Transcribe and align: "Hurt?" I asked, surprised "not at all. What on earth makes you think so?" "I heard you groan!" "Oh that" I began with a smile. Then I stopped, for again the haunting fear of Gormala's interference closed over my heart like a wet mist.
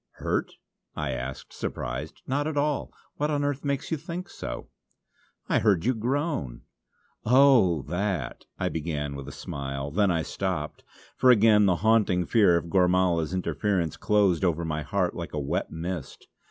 "Hurt?" 0.13 0.53
I 0.95 1.11
asked, 1.11 1.53
surprised 1.53 2.23
"not 2.25 2.47
at 2.47 2.57
all. 2.57 2.91
What 3.17 3.29
on 3.29 3.43
earth 3.43 3.63
makes 3.63 3.91
you 3.91 3.97
think 3.97 4.31
so?" 4.31 4.67
"I 5.47 5.59
heard 5.59 5.85
you 5.85 5.93
groan!" 5.93 6.61
"Oh 7.23 7.83
that" 7.83 8.45
I 8.59 8.67
began 8.69 9.13
with 9.15 9.27
a 9.27 9.31
smile. 9.31 9.91
Then 9.91 10.09
I 10.09 10.23
stopped, 10.23 10.83
for 11.15 11.29
again 11.29 11.67
the 11.67 11.75
haunting 11.85 12.25
fear 12.25 12.57
of 12.57 12.67
Gormala's 12.71 13.31
interference 13.31 13.95
closed 13.95 14.43
over 14.43 14.65
my 14.65 14.81
heart 14.81 15.13
like 15.15 15.33
a 15.33 15.39
wet 15.39 15.69
mist. 15.69 16.25